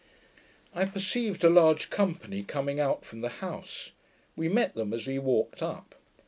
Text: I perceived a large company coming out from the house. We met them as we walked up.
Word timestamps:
I 0.73 0.85
perceived 0.85 1.43
a 1.43 1.49
large 1.51 1.91
company 1.91 2.41
coming 2.41 2.79
out 2.79 3.05
from 3.05 3.21
the 3.21 3.29
house. 3.29 3.91
We 4.35 4.49
met 4.49 4.73
them 4.73 4.93
as 4.95 5.05
we 5.05 5.19
walked 5.19 5.61
up. 5.61 5.93